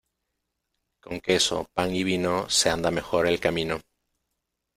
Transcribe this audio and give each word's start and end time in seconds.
Con 0.99 1.21
queso, 1.21 1.69
pan 1.75 1.93
y 1.95 2.03
vino, 2.03 2.49
se 2.49 2.71
anda 2.71 2.89
mejor 2.89 3.27
el 3.27 3.39
camino. 3.39 3.79